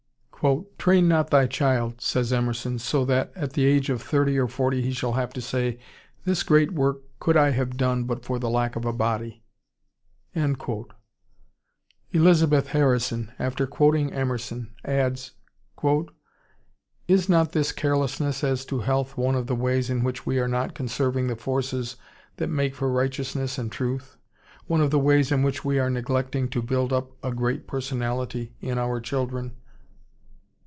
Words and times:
]"Train 0.79 1.07
not 1.07 1.29
thy 1.29 1.45
child," 1.45 2.01
says 2.01 2.33
Emerson, 2.33 2.79
"so 2.79 3.05
that 3.05 3.31
at 3.35 3.53
the 3.53 3.63
age 3.63 3.91
of 3.91 4.01
thirty 4.01 4.39
or 4.39 4.47
forty 4.47 4.81
he 4.81 4.91
shall 4.91 5.13
have 5.13 5.31
to 5.33 5.39
say, 5.39 5.77
'This 6.25 6.41
great 6.41 6.71
work 6.71 7.01
could 7.19 7.37
I 7.37 7.51
have 7.51 7.77
done 7.77 8.05
but 8.05 8.25
for 8.25 8.39
the 8.39 8.49
lack 8.49 8.75
of 8.75 8.83
a 8.83 8.91
body.'" 8.91 9.43
Elizabeth 12.11 12.67
Harrison, 12.69 13.31
after 13.37 13.67
quoting 13.67 14.11
Emerson, 14.11 14.73
adds, 14.83 15.33
"Is 17.07 17.29
not 17.29 17.51
this 17.51 17.71
carelessness 17.71 18.43
as 18.43 18.65
to 18.65 18.79
health 18.79 19.15
one 19.15 19.35
of 19.35 19.45
the 19.45 19.53
ways 19.55 19.91
in 19.91 20.03
which 20.03 20.25
we 20.25 20.39
are 20.39 20.47
not 20.47 20.73
conserving 20.73 21.27
the 21.27 21.35
forces 21.35 21.97
that 22.37 22.49
make 22.49 22.73
for 22.73 22.89
righteousness 22.91 23.59
and 23.59 23.71
truth, 23.71 24.17
one 24.65 24.81
of 24.81 24.89
the 24.89 24.97
ways 24.97 25.31
in 25.31 25.43
which 25.43 25.63
we 25.63 25.77
are 25.77 25.91
neglecting 25.91 26.49
to 26.49 26.63
build 26.63 26.91
up 26.91 27.11
'a 27.23 27.31
great 27.31 27.67
personality' 27.67 28.55
in 28.59 28.79
our 28.79 28.99
children?" 28.99 29.55